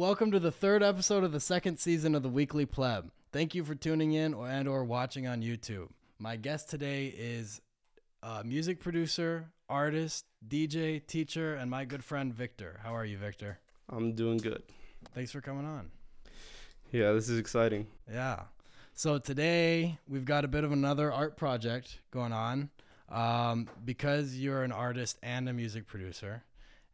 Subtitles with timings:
[0.00, 3.10] Welcome to the third episode of the second season of the Weekly Pleb.
[3.32, 5.88] Thank you for tuning in or, and or watching on YouTube.
[6.18, 7.60] My guest today is
[8.22, 12.80] a music producer, artist, DJ, teacher, and my good friend Victor.
[12.82, 13.58] How are you, Victor?
[13.90, 14.62] I'm doing good.
[15.14, 15.90] Thanks for coming on.
[16.92, 17.86] Yeah, this is exciting.
[18.10, 18.44] Yeah.
[18.94, 22.70] So today we've got a bit of another art project going on.
[23.10, 26.42] Um, because you're an artist and a music producer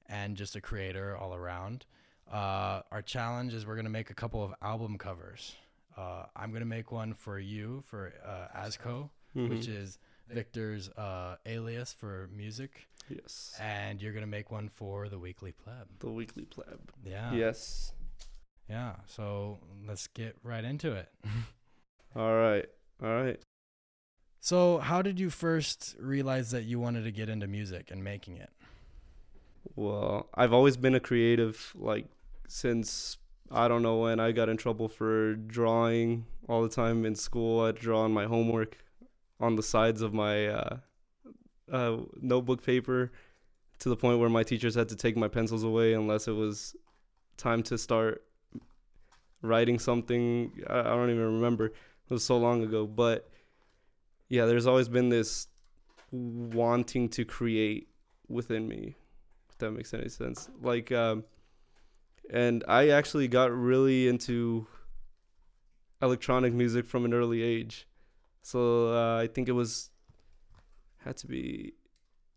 [0.08, 1.86] and just a creator all around,
[2.32, 5.54] uh, our challenge is we're going to make a couple of album covers.
[5.96, 9.76] Uh, I'm going to make one for you for uh, Azkö, which Mhm.
[9.76, 12.88] is Victor's uh, alias for music.
[13.08, 13.56] Yes.
[13.60, 15.86] And you're going to make one for the Weekly Pleb.
[16.00, 16.90] The weekly pleb.
[17.04, 17.32] Yeah.
[17.32, 17.92] Yes.
[18.68, 18.96] Yeah.
[19.06, 21.08] So let's get right into it.
[22.16, 22.66] All right.
[23.02, 23.40] All right.
[24.40, 28.36] So, how did you first realize that you wanted to get into music and making
[28.36, 28.50] it?
[29.76, 32.06] Well, I've always been a creative like
[32.48, 33.18] since
[33.50, 37.60] I don't know when I got in trouble for drawing all the time in school.
[37.60, 38.78] I'd draw on my homework
[39.38, 40.76] on the sides of my uh,
[41.70, 43.12] uh, notebook paper
[43.80, 46.74] to the point where my teachers had to take my pencils away unless it was
[47.36, 48.24] time to start
[49.42, 50.52] writing something.
[50.70, 51.66] I, I don't even remember.
[51.66, 51.74] It
[52.08, 52.86] was so long ago.
[52.86, 53.28] But
[54.30, 55.48] yeah, there's always been this
[56.10, 57.88] wanting to create
[58.28, 58.96] within me
[59.56, 60.50] if that makes any sense.
[60.60, 61.24] Like, um,
[62.30, 64.66] and I actually got really into
[66.02, 67.88] electronic music from an early age.
[68.42, 69.90] So uh, I think it was
[70.98, 71.72] had to be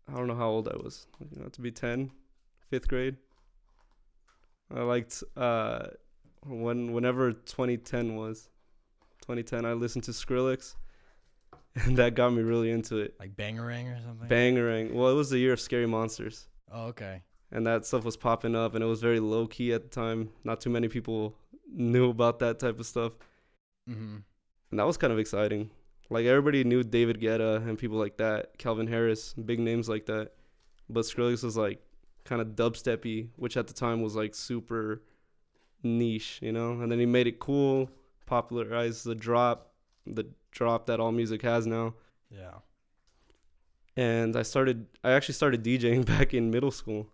[0.08, 1.06] I don't know how old I was.
[1.20, 2.10] You know, to be 10,
[2.70, 3.16] fifth grade.
[4.74, 5.88] I liked uh,
[6.46, 8.48] when whenever 2010 was.
[9.22, 10.74] 2010, I listened to Skrillex,
[11.74, 13.14] and that got me really into it.
[13.20, 14.28] Like Bangarang or something?
[14.28, 14.94] Bangarang.
[14.94, 17.22] Well, it was the year of Scary Monsters oh, okay.
[17.52, 20.30] and that stuff was popping up and it was very low key at the time
[20.44, 21.36] not too many people
[21.72, 23.12] knew about that type of stuff
[23.88, 24.16] Mm-hmm.
[24.70, 25.70] and that was kind of exciting
[26.10, 30.32] like everybody knew david guetta and people like that calvin harris big names like that
[30.88, 31.80] but skrillex was like
[32.24, 35.02] kind of dubsteppy which at the time was like super
[35.82, 37.90] niche you know and then he made it cool
[38.26, 39.72] popularized the drop
[40.06, 41.94] the drop that all music has now
[42.30, 42.58] Yeah.
[43.96, 47.06] And i started i actually started djing back in middle school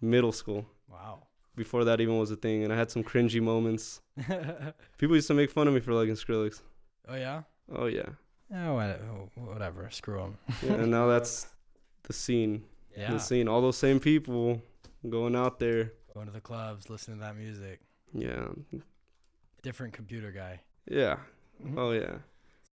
[0.00, 1.22] middle school Wow.
[1.56, 4.00] before that even was a thing, and I had some cringy moments.
[4.98, 6.60] People used to make fun of me for liking Skrillex.
[7.08, 7.42] oh yeah.
[7.74, 8.10] Oh yeah,
[8.54, 9.88] Oh, Whatever.
[9.90, 10.38] Screw them.
[10.62, 11.46] yeah and now that's
[12.04, 12.64] the scene.
[12.96, 13.10] Yeah.
[13.10, 13.48] The scene.
[13.48, 14.62] All those same people
[15.10, 15.92] going out there.
[16.14, 17.80] Going to the clubs, listening to that music.
[18.12, 18.46] Yeah,
[19.62, 20.60] Different computer guy.
[20.88, 21.16] yeah.
[21.60, 21.74] Mhm.
[21.76, 22.18] Oh yeah.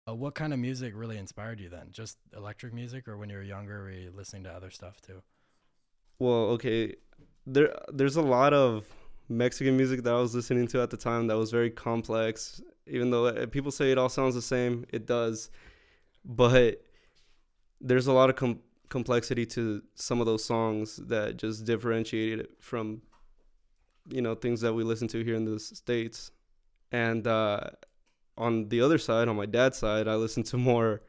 [0.07, 1.87] Uh, what kind of music really inspired you then?
[1.91, 5.21] Just electric music, or when you were younger, were you listening to other stuff too?
[6.19, 6.95] Well, okay.
[7.45, 8.85] There, there's a lot of
[9.29, 12.61] Mexican music that I was listening to at the time that was very complex.
[12.87, 15.49] Even though uh, people say it all sounds the same, it does.
[16.23, 16.81] But
[17.81, 22.51] there's a lot of com- complexity to some of those songs that just differentiated it
[22.59, 23.01] from,
[24.09, 26.31] you know, things that we listen to here in the states.
[26.93, 27.69] And uh,
[28.37, 31.01] on the other side, on my dad's side, I listen to more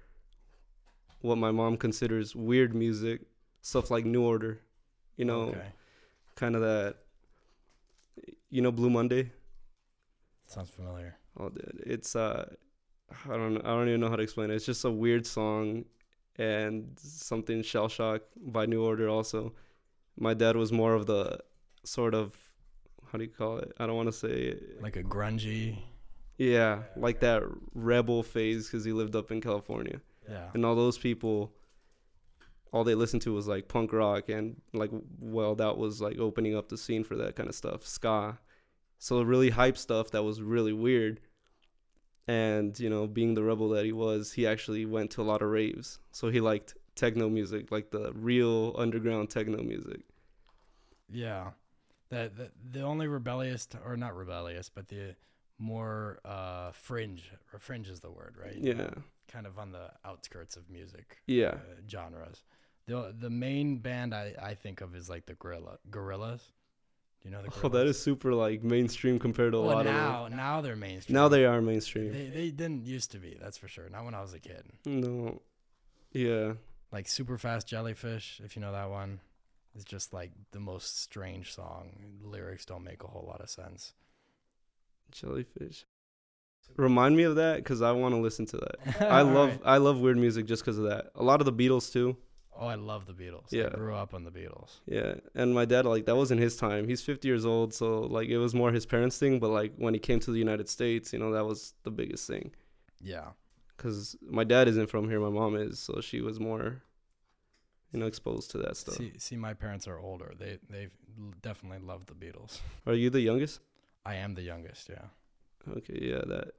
[1.21, 3.23] what my mom considers weird music,
[3.61, 4.61] stuff like New Order
[5.17, 5.73] you know, Okay.
[6.37, 6.95] kind of that.
[8.51, 9.33] You know, Blue Monday.
[10.47, 11.17] Sounds familiar.
[11.37, 12.49] Oh, dude, it's uh,
[13.29, 14.55] I don't, I don't even know how to explain it.
[14.55, 15.85] It's just a weird song,
[16.37, 19.09] and something shell shock by New Order.
[19.09, 19.55] Also,
[20.17, 21.39] my dad was more of the
[21.85, 22.37] sort of,
[23.11, 23.73] how do you call it?
[23.79, 24.57] I don't want to say.
[24.81, 25.79] Like a grungy.
[26.39, 27.43] Yeah, like that
[27.75, 30.49] rebel phase because he lived up in California, Yeah.
[30.55, 31.53] and all those people.
[32.71, 36.55] All they listened to was like punk rock and like well that was like opening
[36.55, 38.39] up the scene for that kind of stuff ska
[38.99, 41.19] so really hype stuff that was really weird
[42.27, 45.41] and you know being the rebel that he was he actually went to a lot
[45.41, 50.01] of raves so he liked techno music like the real underground techno music
[51.11, 51.53] Yeah.
[52.11, 55.15] That, the the only rebellious or not rebellious, but the
[55.59, 58.57] more uh fringe or fringe is the word, right?
[58.57, 58.91] yeah
[59.31, 62.43] Kind of on the outskirts of music yeah uh, genres.
[62.87, 66.41] The the main band I, I think of is like the Gorilla Gorillaz.
[67.21, 67.61] Do you know the Gorillaz?
[67.65, 70.61] oh that is super like mainstream compared to a well, lot now of now now
[70.61, 71.15] they're mainstream.
[71.15, 73.89] now they are mainstream they they didn't used to be, that's for sure.
[73.91, 74.65] Not when I was a kid.
[74.87, 75.43] no
[76.13, 76.53] yeah
[76.91, 79.21] Like Super Fast Jellyfish, if you know that one.
[79.75, 81.91] It's just like the most strange song.
[82.23, 83.93] Lyrics don't make a whole lot of sense.
[85.11, 85.85] Jellyfish
[86.77, 89.61] remind me of that because i want to listen to that i love right.
[89.65, 92.17] i love weird music just because of that a lot of the beatles too
[92.61, 93.53] Oh, I love the Beatles.
[93.53, 93.69] Yeah.
[93.73, 94.81] I grew up on the Beatles.
[94.85, 96.89] Yeah, and my dad like that wasn't his time.
[96.89, 99.39] He's 50 years old, so like it was more his parents' thing.
[99.39, 102.27] But like when he came to the United States, you know, that was the biggest
[102.27, 102.51] thing.
[103.01, 103.29] Yeah.
[103.77, 106.83] Cause my dad isn't from here, my mom is, so she was more,
[107.93, 108.97] you know, exposed to that stuff.
[108.97, 110.33] See, see, my parents are older.
[110.37, 110.89] They they
[111.43, 112.59] definitely love the Beatles.
[112.87, 113.61] Are you the youngest?
[114.05, 114.89] I am the youngest.
[114.89, 115.07] Yeah.
[115.77, 116.53] Okay, yeah, that,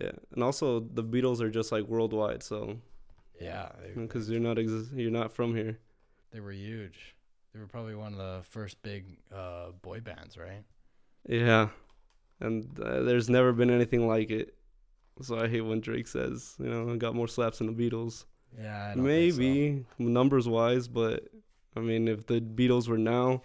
[0.00, 2.78] yeah, and also the Beatles are just like worldwide, so
[3.40, 3.70] Yeah.
[3.94, 5.78] Because you're not ex- you're not from here.
[6.32, 7.14] they were huge.
[7.52, 9.04] They were probably one of the first big
[9.34, 10.62] uh, boy bands, right?
[11.28, 11.68] Yeah,
[12.40, 14.54] and uh, there's never been anything like it.
[15.22, 18.24] So I hate when Drake says, you know, I got more slaps than the Beatles.
[18.58, 18.94] Yeah.
[18.94, 19.02] Think so.
[19.02, 21.28] Maybe numbers wise, but
[21.76, 23.42] I mean, if the Beatles were now,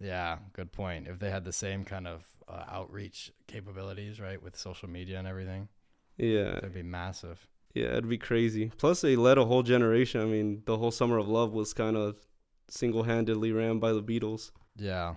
[0.00, 0.38] Yeah.
[0.52, 1.08] Good point.
[1.08, 5.28] If they had the same kind of uh, outreach capabilities, right, with social media and
[5.28, 5.68] everything,
[6.16, 7.46] yeah, that'd be massive.
[7.74, 8.70] yeah, it'd be crazy.
[8.76, 10.20] Plus, they led a whole generation.
[10.20, 12.16] I mean, the whole Summer of Love was kind of
[12.68, 14.50] single-handedly ran by the Beatles.
[14.76, 15.16] Yeah.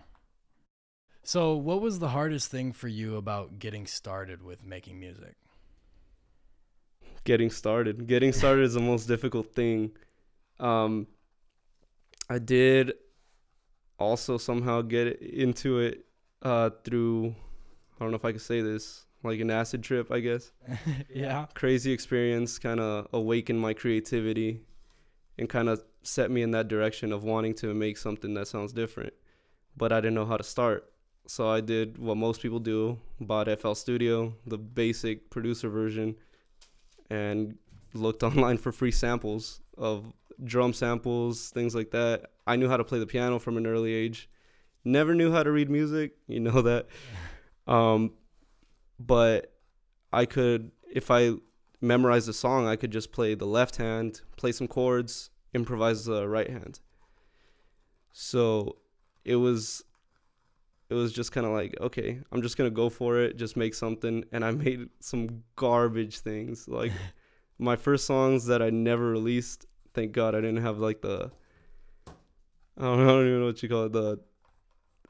[1.23, 5.35] So, what was the hardest thing for you about getting started with making music?
[7.23, 9.91] Getting started, getting started is the most difficult thing.
[10.59, 11.05] Um,
[12.29, 12.93] I did
[14.01, 16.06] also somehow get into it
[16.42, 17.36] uh, through.
[17.95, 20.51] I don't know if I could say this, like an acid trip, I guess.
[21.13, 21.45] yeah.
[21.53, 24.62] crazy experience kind of awakened my creativity
[25.38, 28.74] and kind of set me in that direction of wanting to make something that sounds
[28.74, 29.13] different
[29.77, 30.92] but i didn't know how to start
[31.27, 36.15] so i did what most people do bought fl studio the basic producer version
[37.09, 37.57] and
[37.94, 40.12] looked online for free samples of
[40.43, 43.93] drum samples things like that i knew how to play the piano from an early
[43.93, 44.29] age
[44.83, 46.88] never knew how to read music you know that
[47.67, 48.13] um,
[48.99, 49.53] but
[50.11, 51.33] I could, if I
[51.79, 56.27] memorized a song, I could just play the left hand, play some chords, improvise the
[56.27, 56.79] right hand.
[58.11, 58.77] So
[59.23, 59.83] it was,
[60.89, 63.73] it was just kind of like, okay, I'm just gonna go for it, just make
[63.73, 66.67] something, and I made some garbage things.
[66.67, 66.91] Like
[67.57, 69.65] my first songs that I never released.
[69.93, 71.31] Thank God I didn't have like the,
[72.77, 74.19] I don't, I don't even know what you call it, the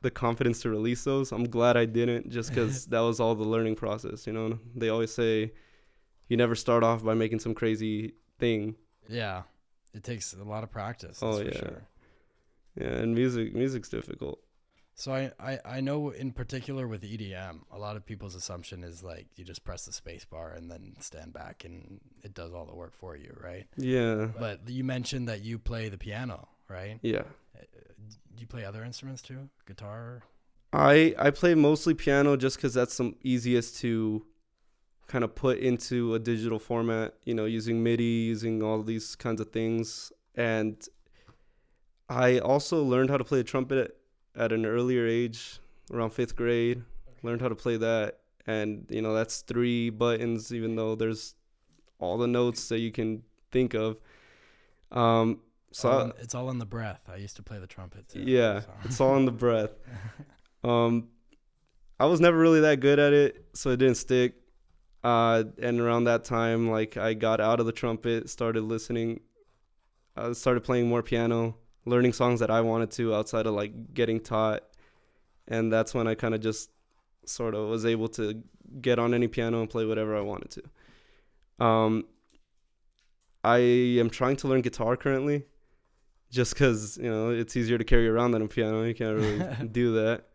[0.02, 1.32] the confidence to release those.
[1.32, 4.26] I'm glad I didn't, just because that was all the learning process.
[4.26, 5.52] You know, they always say
[6.28, 8.76] you never start off by making some crazy thing.
[9.08, 9.44] Yeah.
[9.94, 11.20] It takes a lot of practice.
[11.20, 11.60] That's Oh, for yeah.
[11.60, 11.82] sure.
[12.80, 14.40] Yeah, and music, music's difficult.
[15.02, 19.02] So I, I, I know in particular with EDM, a lot of people's assumption is
[19.02, 22.68] like you just press the space bar and then stand back and it does all
[22.68, 23.66] the work for you, right?
[23.78, 27.00] Yeah, But you mentioned that you play the piano, right?
[27.02, 27.24] yeah.
[27.58, 27.64] Uh,
[28.36, 29.50] do you play other instruments too?
[29.66, 30.22] Guitar?
[30.72, 34.24] I I play mostly piano just because that's the easiest to
[35.08, 37.16] kind of put into a digital format.
[37.26, 40.78] You know, using MIDI, using all these kinds of things, and
[42.08, 43.98] I also learned how to play the trumpet
[44.36, 45.60] at, an earlier age,
[45.92, 46.84] around fifth grade.
[47.24, 51.36] Learned how to play that, and you know that's three buttons, even though there's
[52.00, 53.98] all the notes that you can think of.
[54.92, 55.40] Um,
[55.72, 57.02] so all I- it's all in the breath.
[57.08, 58.22] I used to play the trumpet too.
[58.22, 58.70] yeah, so.
[58.86, 59.72] it's all in the breath.
[60.64, 61.08] Um,
[62.00, 64.36] I was never really that good at it, so it didn't stick.
[65.04, 69.22] Uh, and around that time, like I got out of the trumpet, started listening,
[70.16, 74.20] I started playing more piano, learning songs that I wanted to outside of like getting
[74.20, 74.64] taught,
[75.48, 76.70] and that's when I kind of just
[77.26, 78.42] sort of was able to
[78.82, 81.66] get on any piano and play whatever I wanted to.
[81.66, 82.06] Um,
[83.44, 85.44] I am trying to learn guitar currently,
[86.30, 88.84] just because you know it's easier to carry around than a piano.
[88.84, 90.26] You can't really do that.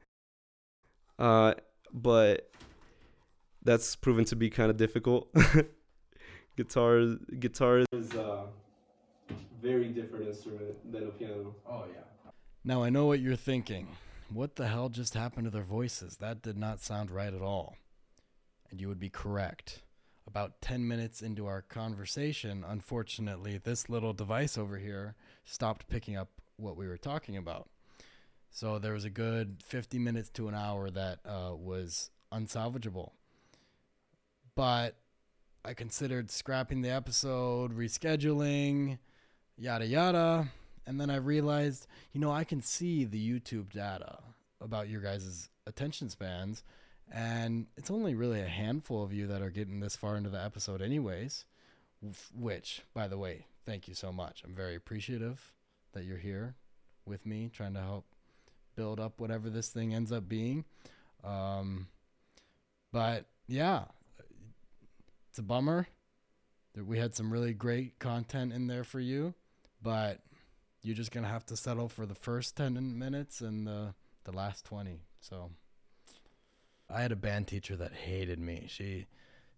[1.18, 1.54] Uh,
[1.92, 2.50] but
[3.62, 5.28] that's proven to be kind of difficult.
[6.56, 8.46] guitar, guitar is a
[9.66, 11.54] very different instrument than a piano.
[11.68, 12.30] Oh yeah.
[12.64, 13.88] Now I know what you're thinking.
[14.32, 16.16] What the hell just happened to their voices?
[16.16, 17.76] That did not sound right at all.
[18.70, 19.82] And you would be correct.
[20.26, 26.28] About 10 minutes into our conversation, unfortunately, this little device over here stopped picking up
[26.56, 27.68] what we were talking about.
[28.50, 33.10] So there was a good 50 minutes to an hour that uh, was unsalvageable.
[34.56, 34.96] But
[35.64, 38.98] I considered scrapping the episode, rescheduling,
[39.58, 40.48] yada yada.
[40.86, 44.18] And then I realized, you know, I can see the YouTube data
[44.60, 46.62] about your guys' attention spans.
[47.12, 50.42] And it's only really a handful of you that are getting this far into the
[50.42, 51.44] episode, anyways.
[52.34, 54.42] Which, by the way, thank you so much.
[54.44, 55.52] I'm very appreciative
[55.92, 56.54] that you're here
[57.04, 58.04] with me, trying to help
[58.76, 60.64] build up whatever this thing ends up being.
[61.24, 61.88] Um,
[62.92, 63.84] but yeah,
[65.30, 65.88] it's a bummer
[66.74, 69.34] that we had some really great content in there for you,
[69.82, 70.20] but
[70.82, 74.64] you're just gonna have to settle for the first ten minutes and the the last
[74.64, 75.00] twenty.
[75.20, 75.50] So
[76.88, 78.66] I had a band teacher that hated me.
[78.68, 79.06] She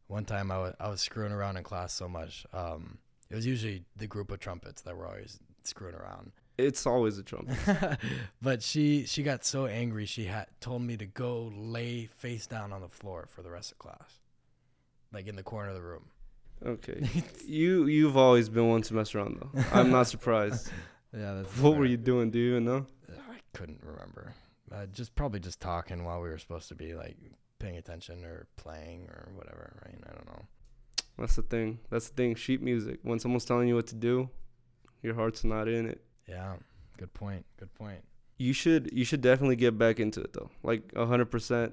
[0.07, 2.47] one time I was I was screwing around in class so much.
[2.53, 2.99] Um,
[3.31, 6.33] it was usually the group of trumpets that were always screwing around.
[6.57, 7.99] It's always a trumpet.
[8.43, 12.73] but she she got so angry she had told me to go lay face down
[12.73, 14.21] on the floor for the rest of class,
[15.13, 16.07] like in the corner of the room.
[16.65, 17.09] Okay.
[17.47, 19.63] you you've always been one to mess around though.
[19.73, 20.71] I'm not surprised.
[21.17, 22.31] Yeah, that's what were you doing?
[22.31, 22.85] Do you even know?
[23.09, 24.35] I couldn't remember.
[24.71, 27.17] Uh, just probably just talking while we were supposed to be like
[27.59, 29.73] paying attention or playing or whatever.
[29.87, 29.95] Right?
[30.07, 30.43] I don't know.
[31.19, 31.79] That's the thing.
[31.89, 32.35] That's the thing.
[32.35, 32.99] Sheet music.
[33.03, 34.29] When someone's telling you what to do,
[35.03, 36.03] your heart's not in it.
[36.29, 36.57] Yeah.
[36.99, 37.47] Good point.
[37.59, 38.05] Good point.
[38.37, 40.51] You should you should definitely get back into it though.
[40.63, 41.73] Like hundred percent,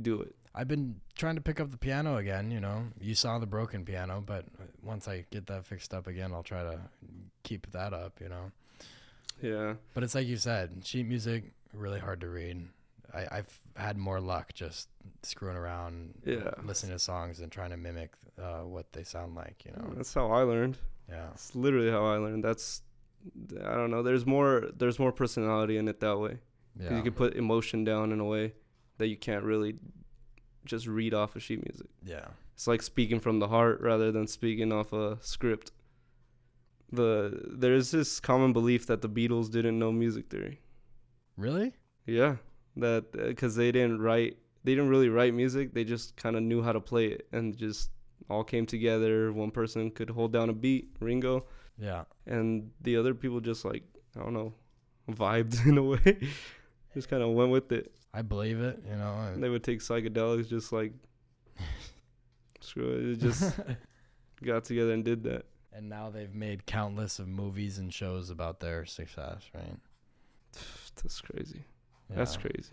[0.00, 0.34] do it.
[0.54, 2.50] I've been trying to pick up the piano again.
[2.50, 4.44] You know, you saw the broken piano, but
[4.82, 6.80] once I get that fixed up again, I'll try to
[7.44, 8.20] keep that up.
[8.20, 8.50] You know.
[9.42, 9.74] Yeah.
[9.94, 12.66] But it's like you said, sheet music really hard to read.
[13.14, 14.88] I, I've had more luck just
[15.22, 16.50] screwing around, Yeah.
[16.64, 19.64] listening to songs and trying to mimic uh, what they sound like.
[19.64, 19.92] You know.
[19.96, 20.76] That's how I learned.
[21.08, 21.26] Yeah.
[21.30, 22.44] That's literally how I learned.
[22.44, 22.82] That's
[23.64, 24.02] I don't know.
[24.02, 26.38] There's more there's more personality in it that way.
[26.78, 26.96] Yeah.
[26.96, 28.54] You can put emotion down in a way
[28.98, 29.74] that you can't really
[30.70, 31.88] just read off of sheet music.
[32.04, 32.28] yeah.
[32.54, 35.72] It's like speaking from the heart rather than speaking off a script.
[36.92, 40.60] The there's this common belief that the Beatles didn't know music theory.
[41.36, 41.72] Really?
[42.06, 42.36] Yeah,
[42.76, 45.72] that uh, because they didn't write, they didn't really write music.
[45.72, 47.90] They just kind of knew how to play it, and just
[48.28, 49.32] all came together.
[49.32, 51.46] One person could hold down a beat, Ringo,
[51.78, 52.04] Yeah.
[52.26, 53.84] and the other people just like
[54.16, 54.52] I don't know,
[55.10, 56.18] vibed in a way.
[56.94, 57.92] Just kind of went with it.
[58.12, 58.82] I believe it.
[58.88, 59.14] You know.
[59.32, 60.92] And they would take psychedelics, just like
[62.60, 63.04] screw it.
[63.12, 63.58] It just
[64.44, 65.44] got together and did that.
[65.72, 69.42] and now they've made countless of movies and shows about their success.
[69.54, 69.76] Right.
[71.02, 71.64] That's crazy.
[72.08, 72.72] That's crazy.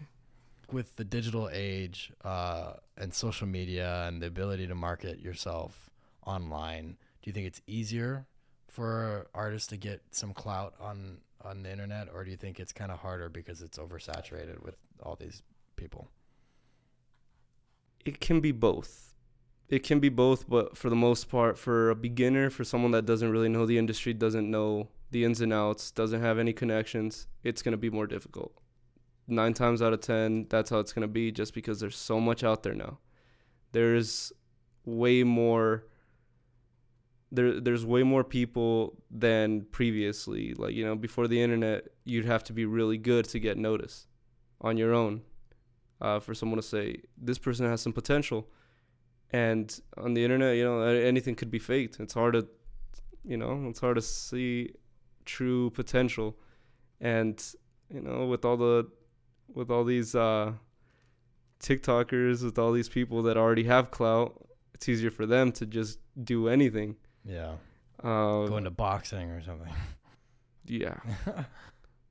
[0.71, 5.91] with the digital age uh, and social media and the ability to market yourself
[6.25, 8.25] online, do you think it's easier
[8.67, 12.73] for artists to get some clout on on the internet, or do you think it's
[12.73, 15.41] kind of harder because it's oversaturated with all these
[15.75, 16.09] people?
[18.05, 19.15] It can be both.
[19.69, 23.05] It can be both, but for the most part, for a beginner, for someone that
[23.05, 27.27] doesn't really know the industry, doesn't know the ins and outs, doesn't have any connections,
[27.43, 28.53] it's going to be more difficult.
[29.27, 32.19] Nine times out of 10, that's how it's going to be just because there's so
[32.19, 32.99] much out there now.
[33.73, 34.31] There's
[34.85, 35.85] way more.
[37.31, 40.53] There, there's way more people than previously.
[40.53, 44.07] Like, you know, before the internet, you'd have to be really good to get noticed
[44.61, 45.21] on your own.
[45.99, 48.47] Uh, for someone to say, this person has some potential
[49.31, 51.99] and on the internet you know anything could be faked.
[51.99, 52.47] It's hard to
[53.25, 54.73] you know it's hard to see
[55.25, 56.37] true potential.
[57.01, 57.43] And
[57.93, 58.87] you know with all the
[59.53, 60.53] with all these uh
[61.59, 65.97] tiktokers with all these people that already have clout it's easier for them to just
[66.23, 66.95] do anything
[67.27, 67.55] Yeah,
[68.03, 69.73] uh, go into boxing or something.
[70.65, 70.95] yeah.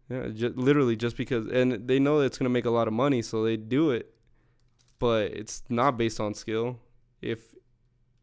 [0.09, 2.95] Yeah ju- literally just because and they know it's going to make a lot of
[2.95, 4.15] money so they do it.
[5.01, 6.79] But it's not based on skill.
[7.21, 7.41] If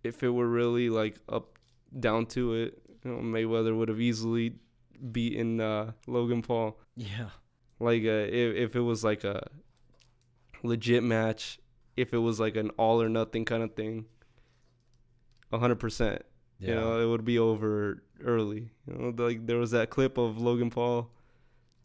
[0.04, 1.60] if it were really like up
[2.00, 4.56] down to it you know, mayweather would have easily
[5.12, 6.80] beaten uh, logan paul.
[6.96, 7.30] Yeah,
[7.82, 9.46] like uh, if, if it was like a
[10.64, 11.60] legit match
[11.98, 14.06] if it was like an all or nothing kind of thing
[15.52, 16.22] 100%
[16.64, 18.72] yeah, you know, it would be over early.
[18.88, 21.10] You know, like there was that clip of Logan Paul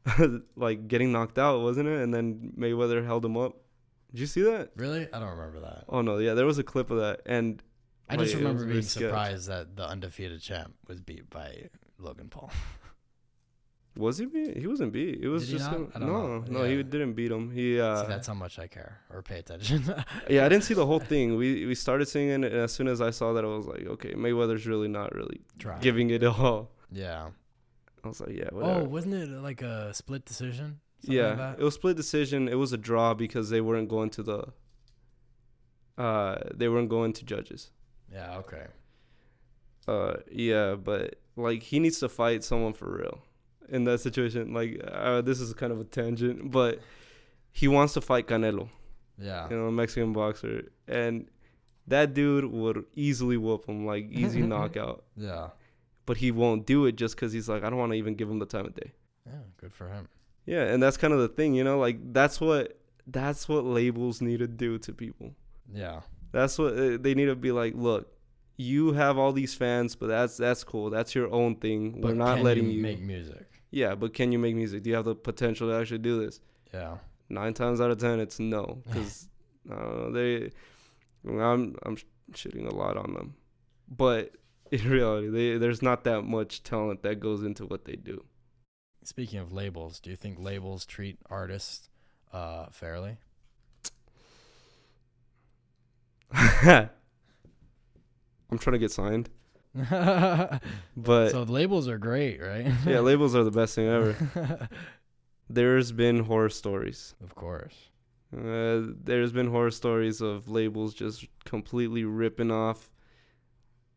[0.56, 2.00] like getting knocked out, wasn't it?
[2.00, 3.56] And then Mayweather held him up.
[4.12, 4.70] Did you see that?
[4.76, 5.06] really?
[5.12, 5.84] I don't remember that.
[5.88, 7.62] Oh no, yeah, there was a clip of that, and
[8.08, 9.02] I just like, was remember being sketch.
[9.02, 11.68] surprised that the undefeated champ was beat by
[11.98, 12.50] Logan Paul.
[13.98, 14.56] Was he beat?
[14.56, 15.18] He wasn't beat.
[15.20, 15.80] It was Did he just not?
[15.80, 15.92] him.
[15.92, 16.60] I don't no, know.
[16.60, 17.50] no, he didn't beat him.
[17.50, 19.92] He uh, See, that's how much I care or pay attention.
[20.30, 21.36] yeah, I didn't see the whole thing.
[21.36, 24.14] We we started singing, and as soon as I saw that, I was like, okay,
[24.14, 25.78] Mayweather's really not really Try.
[25.80, 26.70] giving it all.
[26.92, 27.30] Yeah.
[28.04, 28.80] I was like, yeah, whatever.
[28.82, 30.78] Oh, wasn't it like a split decision?
[31.00, 31.58] Something yeah, like that?
[31.58, 32.48] it was split decision.
[32.48, 34.44] It was a draw because they weren't going to the.
[36.00, 37.72] Uh, they weren't going to judges.
[38.12, 38.36] Yeah.
[38.36, 38.66] Okay.
[39.88, 43.22] Uh, yeah, but like he needs to fight someone for real
[43.68, 44.52] in that situation.
[44.54, 46.80] Like, uh, this is kind of a tangent, but
[47.52, 48.68] he wants to fight Canelo,
[49.18, 49.48] Yeah.
[49.50, 51.28] you know, Mexican boxer, and
[51.86, 55.04] that dude would easily whoop him, like easy knockout.
[55.16, 55.48] Yeah.
[56.06, 58.30] But he won't do it just because he's like, I don't want to even give
[58.30, 58.92] him the time of day.
[59.26, 59.32] Yeah.
[59.60, 60.08] Good for him.
[60.46, 64.20] Yeah, and that's kind of the thing, you know, like that's what that's what labels
[64.22, 65.34] need to do to people.
[65.72, 66.00] Yeah.
[66.32, 67.74] That's what uh, they need to be like.
[67.74, 68.10] Look,
[68.56, 70.88] you have all these fans, but that's that's cool.
[70.90, 72.00] That's your own thing.
[72.00, 72.82] But We're not letting you you.
[72.82, 73.46] make music.
[73.70, 74.82] Yeah, but can you make music?
[74.82, 76.40] Do you have the potential to actually do this?
[76.72, 76.98] Yeah.
[77.28, 79.28] Nine times out of ten, it's no, because
[79.70, 80.50] uh, they.
[81.26, 83.34] I'm I'm sh- shitting a lot on them,
[83.88, 84.34] but
[84.70, 88.24] in reality, they, there's not that much talent that goes into what they do.
[89.02, 91.88] Speaking of labels, do you think labels treat artists
[92.32, 93.16] uh, fairly?
[96.32, 96.90] I'm
[98.58, 99.30] trying to get signed,
[100.96, 102.66] but so labels are great, right?
[102.86, 104.68] yeah, labels are the best thing ever.
[105.50, 107.14] There's been horror stories.
[107.22, 107.74] of course.
[108.36, 112.90] Uh, there's been horror stories of labels just completely ripping off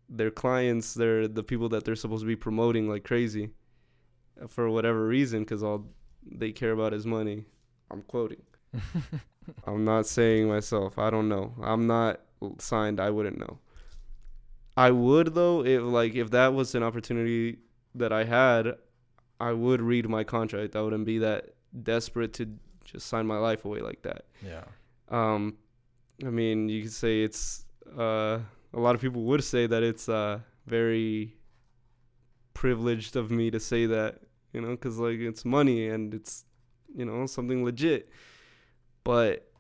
[0.08, 3.50] their clients, their the people that they're supposed to be promoting like crazy,
[4.42, 5.86] uh, for whatever reason, because all
[6.26, 7.44] they care about is money.
[7.90, 8.42] I'm quoting.
[9.68, 10.98] I'm not saying myself.
[10.98, 11.54] I don't know.
[11.62, 12.22] I'm not
[12.60, 13.02] signed.
[13.02, 13.60] I wouldn't know.
[14.78, 17.60] I would though if like if that was an opportunity
[17.96, 18.76] that I had,
[19.40, 20.76] I would read my contract.
[20.76, 22.48] I wouldn't be that desperate to
[22.84, 24.26] just sign my life away like that.
[24.46, 24.64] yeah.
[25.10, 25.58] Um,
[26.26, 27.66] I mean, you could say it's
[27.98, 28.40] uh,
[28.74, 31.36] a lot of people would say that it's uh, very
[32.54, 34.20] privileged of me to say that,
[34.54, 36.46] you know, because like it's money and it's
[36.96, 38.10] you know something legit.
[39.04, 39.51] But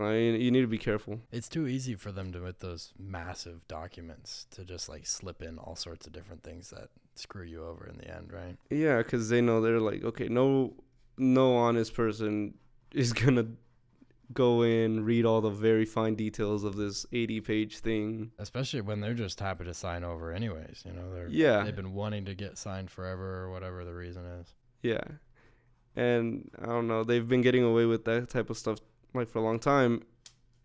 [0.00, 1.20] I mean, you need to be careful.
[1.30, 5.58] It's too easy for them to with those massive documents to just like slip in
[5.58, 8.56] all sorts of different things that screw you over in the end, right?
[8.70, 10.74] Yeah, because they know they're like, okay, no,
[11.16, 12.54] no honest person
[12.92, 13.46] is gonna
[14.32, 18.32] go in read all the very fine details of this 80 page thing.
[18.38, 21.94] Especially when they're just happy to sign over anyways, you know, they're Yeah, they've been
[21.94, 24.54] wanting to get signed forever or whatever the reason is.
[24.82, 25.04] Yeah.
[25.94, 28.78] And I don't know, they've been getting away with that type of stuff
[29.16, 30.02] like for a long time.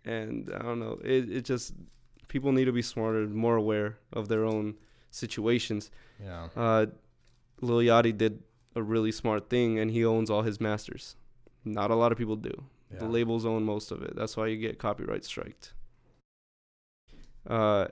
[0.05, 1.73] And I don't know, it, it just,
[2.27, 4.75] people need to be smarter, more aware of their own
[5.11, 5.91] situations.
[6.23, 6.47] Yeah.
[6.55, 6.85] Uh,
[7.61, 8.41] Lil Yachty did
[8.75, 11.15] a really smart thing and he owns all his masters.
[11.65, 12.63] Not a lot of people do.
[12.91, 12.99] Yeah.
[12.99, 14.15] The labels own most of it.
[14.15, 15.73] That's why you get copyright striked.
[17.47, 17.87] Uh,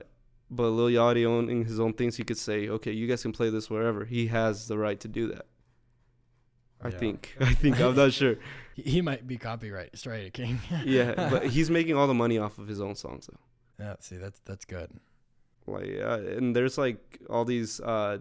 [0.50, 3.50] but Lil Yachty owning his own things, he could say, okay, you guys can play
[3.50, 4.04] this wherever.
[4.04, 5.46] He has the right to do that.
[6.82, 6.98] I Yeah.
[6.98, 7.36] think.
[7.40, 7.80] I think.
[7.80, 8.36] I'm not sure.
[8.84, 10.58] He, might be copyright straight king.
[10.84, 13.84] Yeah, but he's making all the money off of his own songs, though.
[13.84, 14.90] yeah, see that's that's good.
[15.66, 18.18] Like, uh, and there's like all these uh,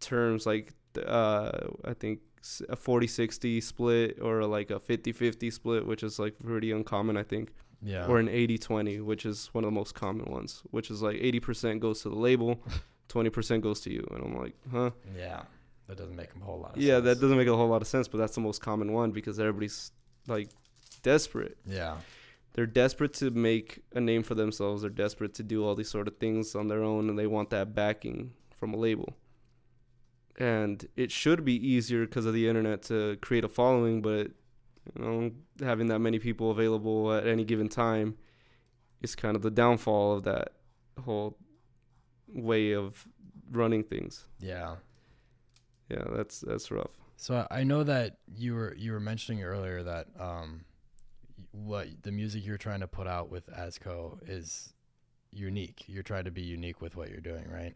[0.00, 0.72] terms, like
[1.04, 1.50] uh,
[1.84, 2.20] I think
[2.68, 7.52] a 40-60 split or like a 50-50 split, which is like pretty uncommon, I think.
[7.82, 8.06] Yeah.
[8.06, 11.78] or an 80-20 which is one of the most common ones which is like 80%
[11.78, 12.58] goes to the label
[13.10, 15.42] 20% goes to you and i'm like huh yeah.
[15.86, 17.04] That doesn't make a whole lot of yeah sense.
[17.04, 19.38] that doesn't make a whole lot of sense but that's the most common one because
[19.38, 19.92] everybody's
[20.26, 20.50] like
[21.02, 21.56] desperate.
[21.66, 21.96] Yeah.
[22.54, 24.82] they're desperate to make a name for themselves.
[24.82, 27.50] They're desperate to do all these sort of things on their own and they want
[27.50, 29.14] that backing from a label.
[30.38, 34.30] And it should be easier because of the internet to create a following but
[34.94, 38.16] you know having that many people available at any given time
[39.02, 40.52] is kind of the downfall of that
[41.04, 41.36] whole
[42.28, 43.06] way of
[43.50, 44.24] running things.
[44.40, 44.76] Yeah.
[45.88, 50.06] yeah that's that's rough So I- know that you were you were mentioning earlier that
[50.18, 50.64] um,
[51.52, 54.74] what the music you're trying to put out with Azkö is
[55.32, 55.84] unique.
[55.86, 57.74] You're trying to be unique with what you're doing, right?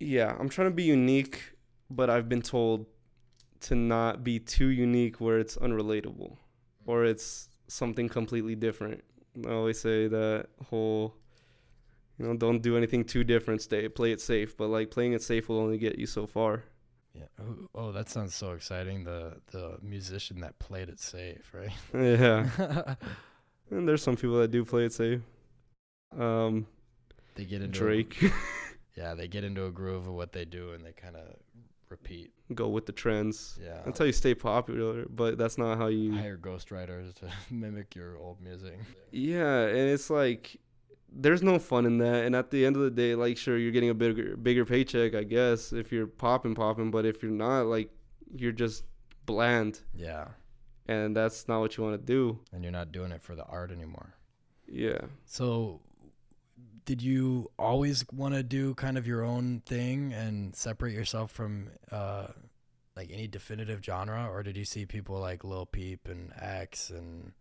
[0.00, 1.54] yeah i'm trying to be unique
[1.88, 2.86] but i've been told
[3.60, 6.36] to not be too unique where it's unrelatable
[6.86, 9.02] or it's something completely different
[9.46, 11.14] i always say that whole
[12.18, 15.22] you know don't do anything too different stay play it safe but like playing it
[15.22, 16.64] safe will only get you so far
[17.14, 17.24] Yeah.
[17.40, 19.04] Oh, oh, that sounds so exciting.
[19.04, 21.70] The the musician that played it safe, right?
[21.94, 22.48] yeah
[23.70, 25.20] and there's some people that do play it safe
[26.18, 26.66] um
[27.34, 28.30] they get into drake A,
[28.96, 31.36] yeah, they get into a groove of what they do, and they kind of
[31.88, 32.30] repeat.
[32.54, 33.80] go with the trends Yeah.
[33.84, 38.16] that's how you stay popular but that's not how you hire ghostwriters to mimic your
[38.18, 38.78] old music.
[39.10, 40.56] Yeah, and it's like
[41.14, 42.24] there's no fun in that.
[42.24, 45.14] And at the end of the day, like sure you're getting a bigger bigger paycheck,
[45.14, 47.90] I guess, if you're popping popping, but if you're not, like
[48.34, 48.84] you're just
[49.26, 50.28] bland Yeah.
[50.86, 52.38] and that's not what you want to do.
[52.52, 54.14] And you're not doing it for the art anymore.
[54.66, 55.02] Yeah.
[55.26, 55.80] So,
[56.84, 61.68] did you always want to do kind of your own thing and separate yourself from
[61.92, 62.28] uh,
[62.96, 67.32] like any definitive genre, or did you see people like Lil Peep and X and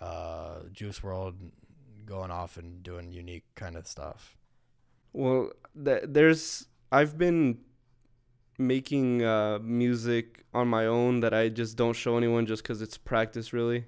[0.00, 1.52] uh, Juice WRLD
[2.06, 4.36] going off and doing unique kind of stuff?
[5.12, 5.50] Well,
[5.84, 7.58] th- there's I've been
[8.58, 12.96] making uh, music on my own that I just don't show anyone just because it's
[12.96, 13.86] practice really.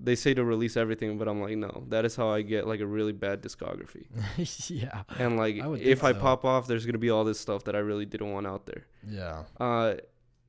[0.00, 2.80] they say to release everything, but I'm like, no, that is how I get like
[2.80, 4.06] a really bad discography.
[4.70, 5.02] yeah.
[5.18, 7.74] And like, I if think I pop off, there's gonna be all this stuff that
[7.76, 8.86] I really didn't want out there.
[9.08, 9.44] Yeah.
[9.58, 9.94] Uh,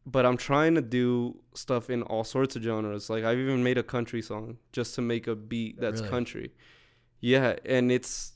[0.07, 3.09] but I'm trying to do stuff in all sorts of genres.
[3.09, 6.11] Like I've even made a country song just to make a beat that's Really?
[6.11, 6.51] country.
[7.21, 8.33] Yeah, and it's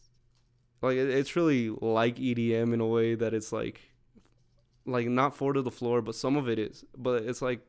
[0.82, 3.82] like it's really like EDM in a way that it's like
[4.86, 6.84] like not four to the floor, but some of it is.
[6.98, 7.62] But it's like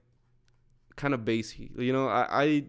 [0.97, 1.71] kind of bassy.
[1.77, 2.65] You know, I, I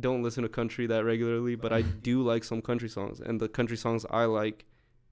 [0.00, 3.48] don't listen to country that regularly, but I do like some country songs, and the
[3.48, 4.64] country songs I like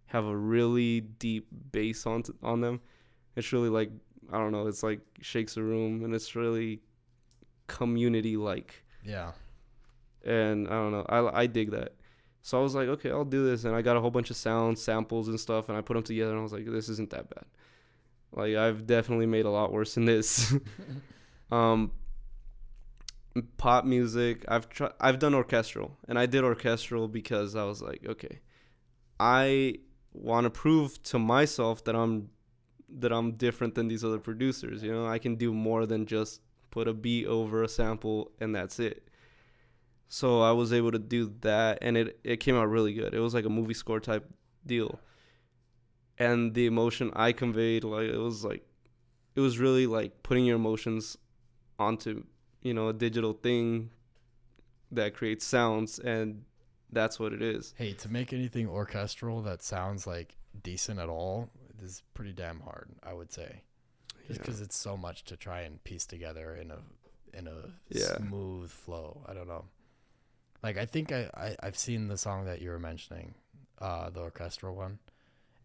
[0.06, 2.80] have a really deep bass on on them.
[3.36, 3.90] It's really like
[4.32, 4.66] I don't know.
[4.66, 6.80] It's like shakes the room, and it's really
[7.66, 9.32] community like Yeah.
[10.24, 11.06] and I don't know.
[11.08, 11.94] I I dig that.
[12.44, 14.36] So I was like, okay, I'll do this, and I got a whole bunch of
[14.36, 17.08] sounds, samples, and stuff, and I put them together, and I was like, this isn't
[17.08, 17.46] that bad.
[18.32, 20.54] Like I've definitely made a lot worse than this.
[21.50, 21.90] um,
[23.56, 28.04] pop music, I've tried, I've done orchestral, and I did orchestral because I was like,
[28.06, 28.40] okay,
[29.18, 29.76] I
[30.12, 32.28] want to prove to myself that I'm
[32.98, 34.82] that I'm different than these other producers.
[34.82, 38.54] You know, I can do more than just put a beat over a sample and
[38.54, 39.08] that's it.
[40.08, 43.14] So I was able to do that, and it it came out really good.
[43.14, 44.28] It was like a movie score type
[44.66, 45.00] deal,
[46.18, 48.64] and the emotion I conveyed, like it was like,
[49.34, 51.16] it was really like putting your emotions
[51.78, 52.24] onto
[52.62, 53.90] you know a digital thing
[54.92, 56.44] that creates sounds, and
[56.92, 57.74] that's what it is.
[57.76, 61.50] Hey, to make anything orchestral that sounds like decent at all
[61.82, 63.62] is pretty damn hard, I would say.
[64.28, 64.44] Just Yeah.
[64.46, 66.78] because it's so much to try and piece together in a
[67.36, 68.16] in a Yeah.
[68.18, 69.24] smooth flow.
[69.26, 69.64] I don't know.
[70.64, 73.34] Like I think I, I I've seen the song that you were mentioning,
[73.80, 74.98] uh, the orchestral one.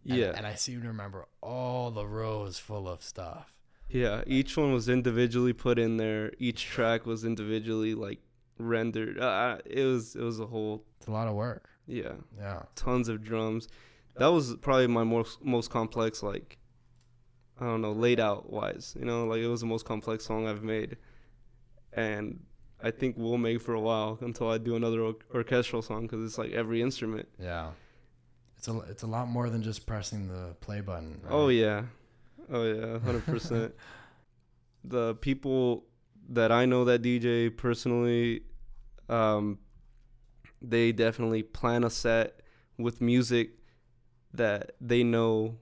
[0.08, 0.34] And, Yeah.
[0.36, 3.54] and I seem to remember all the rows full of stuff.
[3.90, 6.32] Yeah, each one was individually put in there.
[6.38, 8.20] Each track was individually like
[8.60, 9.18] rendered.
[9.20, 11.70] Uh, it was it was a whole It's a lot of work.
[11.88, 12.64] yeah, Yeah.
[12.76, 13.68] tons of drums.
[14.18, 16.58] That was probably my most most complex like
[17.62, 18.96] I don't know, laid out wise.
[19.00, 20.98] You know, like it was the most complex song I've made.
[21.94, 22.42] And
[22.82, 26.24] I think we'll make for a while until I do another or- orchestral song cuz
[26.24, 27.28] it's like every instrument.
[27.40, 27.72] Yeah.
[28.58, 31.20] It's a it's a lot more than just pressing the play button.
[31.24, 31.32] right?
[31.32, 31.84] Oh yeah,
[32.52, 33.74] oh yeah, hundred percent.
[34.86, 35.84] The people
[36.30, 38.44] that I know that DJ personally,
[39.10, 39.60] um,
[40.62, 42.40] they definitely plan a set
[42.78, 43.52] with music
[44.34, 45.58] that they know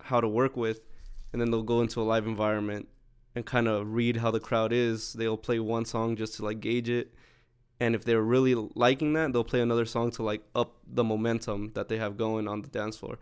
[0.00, 0.80] how to work with,
[1.32, 2.88] and then they'll go into a live environment
[3.34, 5.12] and kind of read how the crowd is.
[5.12, 7.14] They'll play one song just to like gauge it,
[7.78, 11.72] and if they're really liking that, they'll play another song to like up the momentum
[11.74, 13.18] that they have going on the dance floor.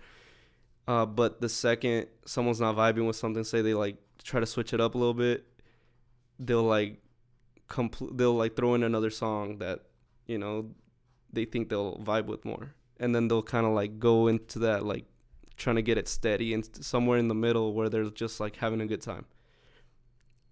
[0.87, 4.73] Uh, but the second someone's not vibing with something, say they like try to switch
[4.73, 5.47] it up a little bit,
[6.39, 7.01] they'll like
[7.69, 9.81] compl- they'll like throw in another song that
[10.27, 10.71] you know
[11.33, 14.85] they think they'll vibe with more, and then they'll kind of like go into that
[14.85, 15.05] like
[15.57, 18.81] trying to get it steady and somewhere in the middle where they're just like having
[18.81, 19.27] a good time.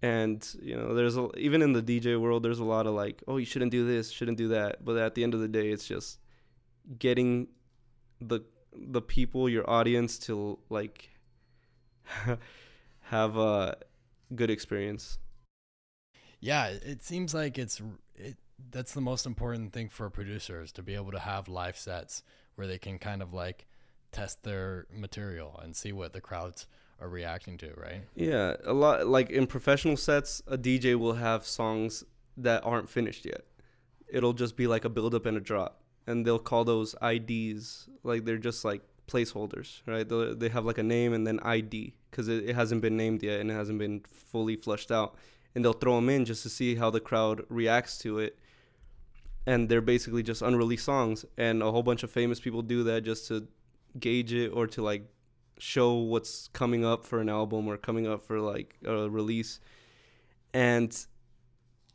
[0.01, 3.23] And you know, there's a, even in the DJ world, there's a lot of like,
[3.27, 4.85] oh, you shouldn't do this, shouldn't do that.
[4.85, 6.19] But at the end of the day, it's just
[6.99, 7.47] getting
[8.21, 8.41] the
[8.73, 11.09] the people, your audience, to like
[13.01, 13.77] have a
[14.35, 15.17] good experience.
[16.39, 17.81] Yeah, it seems like it's
[18.15, 18.37] it.
[18.71, 22.23] That's the most important thing for producers to be able to have live sets
[22.55, 23.67] where they can kind of like
[24.11, 26.67] test their material and see what the crowds
[26.99, 28.01] are reacting to, right?
[28.15, 32.03] Yeah, a lot like in professional sets, a DJ will have songs
[32.37, 33.41] that aren't finished yet.
[34.07, 37.89] It'll just be like a build up and a drop, and they'll call those IDs.
[38.03, 40.07] Like they're just like placeholders, right?
[40.07, 43.23] They they have like a name and then ID because it, it hasn't been named
[43.23, 45.15] yet and it hasn't been fully flushed out,
[45.53, 48.37] and they'll throw them in just to see how the crowd reacts to it.
[49.45, 53.01] And they're basically just unreleased songs, and a whole bunch of famous people do that
[53.01, 53.47] just to
[53.99, 55.09] gauge it or to like
[55.57, 59.59] show what's coming up for an album or coming up for like a release.
[60.53, 60.95] And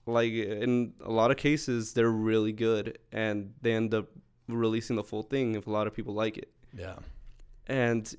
[0.07, 4.07] like in a lot of cases they're really good and they end up
[4.49, 6.51] releasing the full thing if a lot of people like it.
[6.77, 6.97] Yeah.
[7.67, 8.13] and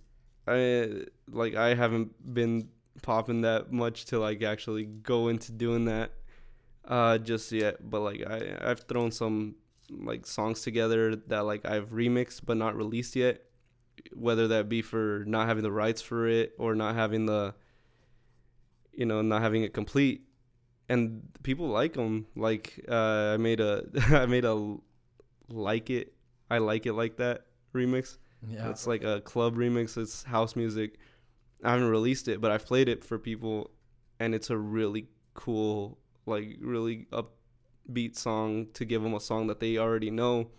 [0.48, 2.70] i like i haven't been
[3.02, 6.12] popping that much to like actually go into doing that
[6.88, 7.90] uh just yet.
[7.90, 9.56] But like i i've thrown some
[9.90, 13.44] like songs together that like i've remixed but not released yet
[14.14, 17.54] whether that be for not having the rights for it or not having the
[18.94, 20.22] you know not having it complete
[20.90, 24.76] and people like them like uh i made a i made a
[25.50, 26.14] like it
[26.50, 28.70] i like it like that remix Yeah.
[28.70, 29.98] it's like a club remix.
[29.98, 30.98] It's house music.
[31.64, 33.72] I haven't released it, but I've played it for people,
[34.20, 39.62] and it's a really cool, like really upbeat song to give them a song that
[39.62, 40.50] they already know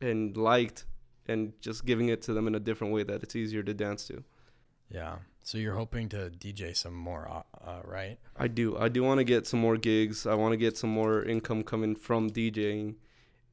[0.00, 0.86] and liked
[1.28, 4.06] and just giving it to them in a different way that it's easier to dance
[4.08, 4.22] to.
[4.90, 5.16] Yeah.
[5.42, 8.18] So you're hoping to DJ some more, uh, uh, right?
[8.36, 8.76] I do.
[8.76, 10.26] I do want to get some more gigs.
[10.26, 12.96] I want to get some more income coming from DJing.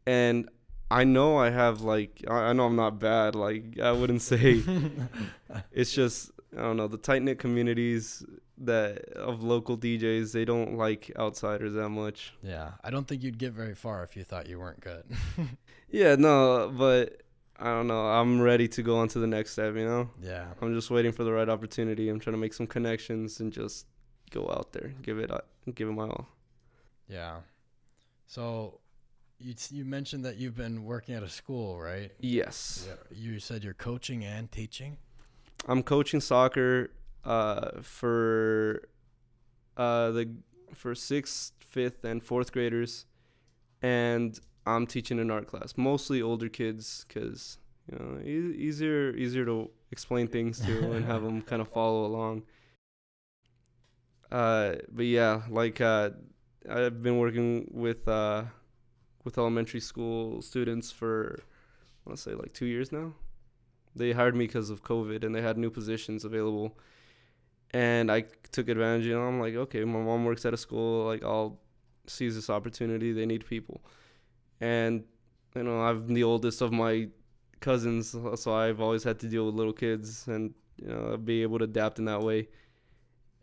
[0.06, 0.50] And
[0.90, 3.36] I know I have like I I know I'm not bad.
[3.36, 4.64] Like I wouldn't say
[5.72, 8.26] it's just I don't know the tight knit communities
[8.60, 10.32] that of local DJs.
[10.32, 12.34] They don't like outsiders that much.
[12.42, 12.72] Yeah.
[12.84, 15.04] I don't think you'd get very far if you thought you weren't good.
[15.94, 17.22] Yeah, no, but
[17.60, 18.08] I don't know.
[18.08, 19.76] I'm ready to go on to the next step.
[19.76, 20.46] You know, yeah.
[20.62, 22.10] I'm just waiting for the right opportunity.
[22.10, 23.86] I'm trying to make some connections and just
[24.32, 25.32] go out there, give it,
[25.76, 26.28] give it my all.
[27.08, 27.38] Yeah.
[28.28, 28.80] So
[29.40, 32.12] you you mentioned that you've been working at a school, right?
[32.20, 33.18] Yes, Yeah.
[33.18, 34.98] You said you're coaching and teaching.
[35.68, 36.92] I'm coaching soccer
[37.24, 38.88] uh, for
[39.78, 40.30] uh, the
[40.74, 43.06] for sixth, fifth, and fourth graders,
[43.82, 47.58] and I'm teaching an art class, mostly older kids, because
[47.92, 52.06] you know e- easier easier to explain things to and have them kind of follow
[52.06, 52.44] along.
[54.32, 56.10] Uh, but yeah, like uh,
[56.70, 58.44] I've been working with uh,
[59.24, 61.40] with elementary school students for
[62.06, 63.14] I want to say like two years now.
[63.96, 66.78] They hired me because of COVID, and they had new positions available.
[67.72, 69.06] And I took advantage.
[69.06, 71.06] You know, I'm like, okay, my mom works at a school.
[71.06, 71.60] Like, I'll
[72.08, 73.12] seize this opportunity.
[73.12, 73.82] They need people,
[74.64, 75.04] and
[75.56, 77.10] you know, I'm the oldest of my
[77.60, 81.60] cousins, so I've always had to deal with little kids, and you know, be able
[81.60, 82.48] to adapt in that way.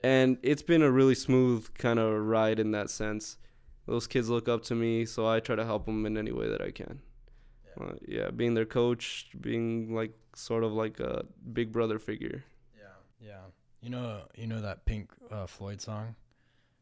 [0.03, 3.37] And it's been a really smooth kind of ride in that sense.
[3.87, 6.49] Those kids look up to me, so I try to help them in any way
[6.49, 7.01] that I can.
[7.67, 7.85] Yeah.
[7.85, 12.45] Uh, yeah, being their coach, being like sort of like a big brother figure.
[12.79, 13.29] Yeah.
[13.29, 13.45] Yeah.
[13.83, 16.17] You know you know that Pink uh, Floyd song?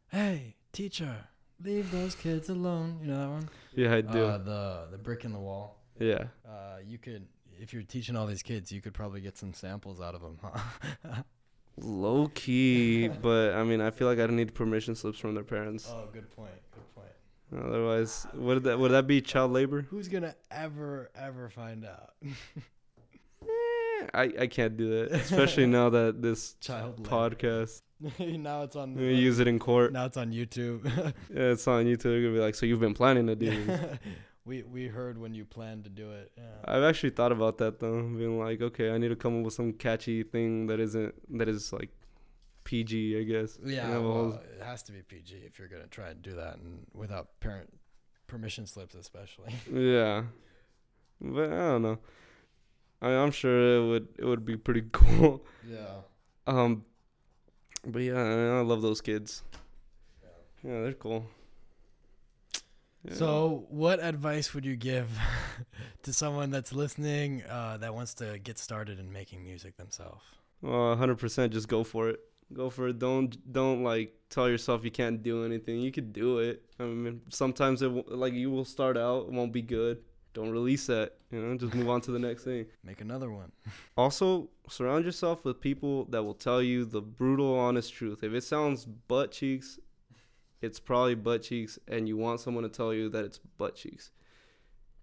[0.08, 1.26] Hey, teacher,
[1.62, 2.98] leave those kids alone.
[3.02, 3.48] You know that one?
[3.74, 4.24] Yeah, I do.
[4.24, 5.78] Uh, the the brick in the wall.
[5.98, 7.26] yeah, Uh, you could
[7.60, 10.38] if you're teaching all these kids, you could probably get some samples out of them,
[10.42, 11.22] huh?
[11.76, 15.44] low key, but I mean, I feel like I don't need permission slips from their
[15.44, 15.88] parents.
[15.92, 16.50] oh, good point.
[16.72, 17.64] Good point.
[17.66, 19.82] Otherwise, would that would that be child labor?
[19.90, 22.14] Who's gonna ever ever find out?
[24.14, 27.82] I I can't do that, especially now that this Child podcast
[28.20, 28.94] now it's on.
[28.94, 29.92] we use it in uh, court.
[29.92, 30.84] Now it's on YouTube.
[31.34, 32.02] Yeah, it's on YouTube.
[32.02, 33.98] They're gonna be like, so you've been planning to do this.
[34.44, 36.30] we we heard when you planned to do it.
[36.36, 36.44] Yeah.
[36.64, 39.54] I've actually thought about that though, being like, okay, I need to come up with
[39.54, 41.90] some catchy thing that isn't that is like
[42.64, 43.58] PG, I guess.
[43.64, 46.58] Yeah, a whole- it has to be PG if you're gonna try and do that,
[46.58, 47.68] and without parent
[48.28, 49.52] permission slips, especially.
[49.72, 50.22] yeah,
[51.20, 51.98] but I don't know.
[53.00, 55.44] I, I'm sure it would it would be pretty cool.
[55.68, 56.02] Yeah.
[56.46, 56.84] Um,
[57.86, 59.42] but yeah, I, I love those kids.
[60.64, 61.24] Yeah, they're cool.
[63.04, 63.14] Yeah.
[63.14, 65.08] So, what advice would you give
[66.02, 70.24] to someone that's listening uh, that wants to get started in making music themselves?
[70.60, 72.20] Well, hundred percent, just go for it.
[72.52, 72.98] Go for it.
[72.98, 75.78] Don't don't like tell yourself you can't do anything.
[75.80, 76.62] You could do it.
[76.80, 79.98] I mean, sometimes it like you will start out, it won't be good.
[80.34, 81.14] Don't release that.
[81.30, 82.66] You know, just move on to the next thing.
[82.84, 83.52] Make another one.
[83.96, 88.22] Also, surround yourself with people that will tell you the brutal, honest truth.
[88.22, 89.80] If it sounds butt cheeks,
[90.60, 94.12] it's probably butt cheeks, and you want someone to tell you that it's butt cheeks.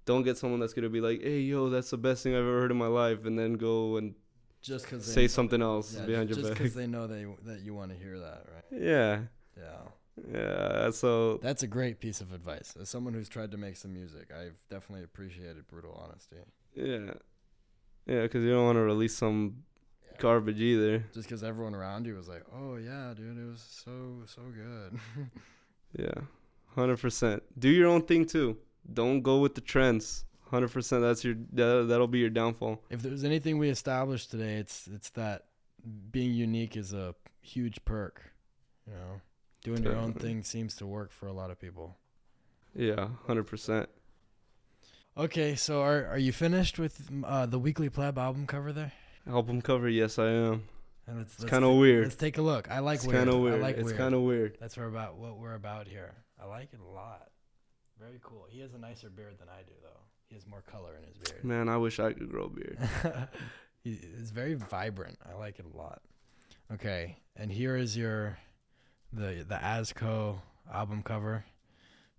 [0.06, 2.60] Don't get someone that's gonna be like, "Hey, yo, that's the best thing I've ever
[2.62, 4.14] heard in my life," and then go and
[4.62, 6.58] Just because say something else yeah, behind just your back.
[6.58, 8.82] Just because they know they that you want to hear that, right?
[8.82, 9.22] Yeah,
[9.58, 9.88] Yeah.
[10.32, 10.90] Yeah.
[10.92, 12.76] So That's a great piece of advice.
[12.80, 16.38] As someone who's tried to make some music, I've definitely appreciated brutal honesty.
[16.76, 17.14] yeah,
[18.06, 19.64] yeah, because you don't want to release some
[20.20, 21.04] garbage either.
[21.14, 25.00] Just because everyone around you was like, "Oh yeah, dude, it was so so good."
[25.98, 26.24] Yeah,
[26.76, 27.42] hundred percent.
[27.58, 28.58] Do your own thing too.
[28.94, 30.26] Don't go with the trends.
[30.52, 31.02] Hundred percent.
[31.04, 32.82] That's your that, that'll be your downfall.
[32.90, 35.46] if there's anything we established today, it's it's that
[36.12, 38.22] being unique is a huge perk.
[38.86, 39.22] You know,
[39.66, 41.98] doing your own thing seems to work for a lot of people.
[42.76, 43.90] Yeah, hundred percent.
[45.18, 48.92] Okay, so are are you finished with uh, the weekly pleb album cover there?
[49.28, 49.90] Album cover.
[49.90, 50.64] Yes, I am.
[51.08, 52.04] And let's, It's kind of weird.
[52.04, 52.70] Let's take a look.
[52.70, 53.18] I like It's weird.
[53.26, 53.56] kind of weird.
[53.56, 54.58] I like it's kind of weird.
[54.60, 56.14] That's what about what we're about here.
[56.42, 57.30] I like it a lot.
[58.00, 58.46] Very cool.
[58.50, 60.00] He has a nicer beard than I do, though.
[60.30, 61.44] He has more color in his beard.
[61.44, 62.78] Man, I wish I could grow a beard.
[63.88, 65.20] It's very vibrant.
[65.32, 66.02] I like it a lot.
[66.74, 68.40] Okay, and here is your
[69.16, 70.36] the the Azkö
[70.72, 71.46] album cover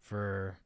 [0.01, 0.59] for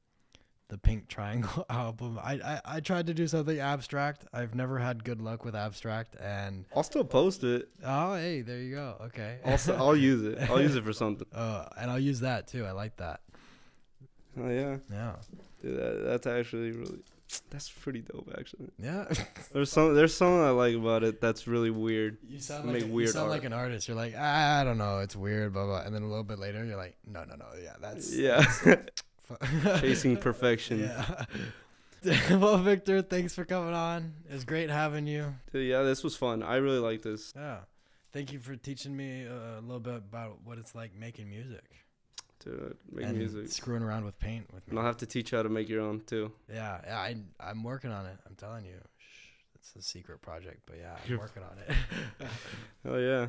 [0.69, 2.19] the Pink Triangle album.
[2.23, 4.27] I, I I tried to do something abstract.
[4.33, 7.69] I've never had good luck with abstract, and I'll still post it.
[7.85, 8.97] oh hey, there you go.
[9.07, 9.39] Okay.
[9.45, 10.49] Also, I'll use it.
[10.49, 11.27] I'll use it for something.
[11.35, 12.65] Uh, and I'll use that too.
[12.65, 13.21] I like that.
[14.39, 15.17] Oh yeah, Yeah.
[15.61, 17.01] Dude, that, that's actually really.
[17.51, 18.71] That's pretty dope, actually.
[18.79, 19.07] Yeah.
[19.53, 22.19] There's some there's something I like about it that's really weird.
[22.29, 23.31] You sound Make like a, weird you sound art.
[23.33, 23.89] like an artist.
[23.89, 25.83] You're like, ah, I don't know, it's weird, blah blah.
[25.83, 28.77] And then a little bit later, you're like, no, no, no, yeah, that's Yeah, fu-
[29.81, 30.81] chasing perfection.
[30.81, 31.25] Yeah.
[32.39, 34.13] well, Victor, thanks for coming on.
[34.29, 35.35] It's great having you.
[35.53, 36.43] Dude, yeah, this was fun.
[36.43, 37.33] I really like this.
[37.37, 37.59] Yeah.
[38.13, 41.65] Thank you for teaching me uh, a little bit about what it's like making music
[42.41, 43.49] to make and music.
[43.49, 44.71] Screwing around with paint with me.
[44.71, 46.33] And I'll have to teach you how to make your own too.
[46.53, 48.17] Yeah, yeah I I'm working on it.
[48.27, 51.77] I'm telling you, Shh, it's a secret project, but yeah, I'm working on it.
[52.85, 53.29] Hell oh, yeah.